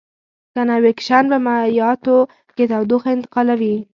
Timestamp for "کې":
2.55-2.63